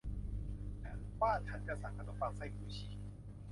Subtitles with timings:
[0.81, 2.97] ฉันว่าฉันจะสั่งขนมปังไส้หมูฉีก